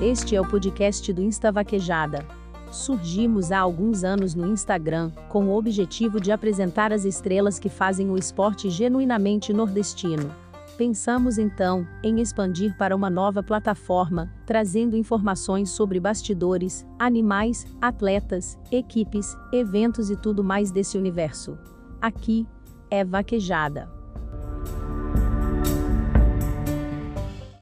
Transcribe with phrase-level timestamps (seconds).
[0.00, 2.24] Este é o podcast do Insta Vaquejada.
[2.70, 8.08] Surgimos há alguns anos no Instagram, com o objetivo de apresentar as estrelas que fazem
[8.08, 10.32] o esporte genuinamente nordestino.
[10.76, 19.36] Pensamos então em expandir para uma nova plataforma, trazendo informações sobre bastidores, animais, atletas, equipes,
[19.52, 21.58] eventos e tudo mais desse universo.
[22.00, 22.46] Aqui
[22.88, 23.97] é Vaquejada.